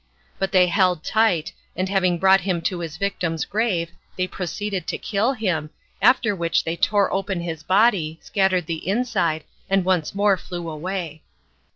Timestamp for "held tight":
0.65-1.53